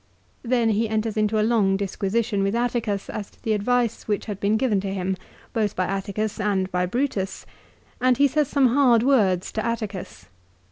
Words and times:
1 0.41 0.49
Then 0.49 0.69
he 0.69 0.89
enters 0.89 1.15
into 1.15 1.39
a 1.39 1.45
long 1.45 1.77
disquisition 1.77 2.41
with 2.41 2.55
Atticus 2.55 3.07
as 3.07 3.29
to 3.29 3.43
the 3.43 3.53
advice 3.53 4.07
which 4.07 4.25
had 4.25 4.39
been 4.39 4.57
given 4.57 4.81
to 4.81 4.91
him, 4.91 5.15
both 5.53 5.75
by 5.75 5.85
Atticus 5.85 6.39
and 6.39 6.71
by 6.71 6.87
Brutus, 6.87 7.45
and 8.01 8.17
he 8.17 8.27
says 8.27 8.47
some 8.47 8.69
hard 8.69 9.03
words 9.03 9.51
to 9.51 9.63
Atticus. 9.63 10.25